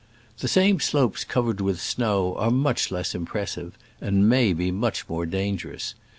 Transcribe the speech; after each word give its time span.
The 0.39 0.47
same 0.47 0.79
slopes 0.79 1.23
covered 1.23 1.61
with 1.61 1.79
snow 1.79 2.33
are 2.37 2.49
much 2.49 2.89
less 2.89 3.13
impressive, 3.13 3.77
and 4.01 4.27
may 4.27 4.51
be 4.51 4.71
much 4.71 5.07
more 5.07 5.27
dangerous. 5.27 5.93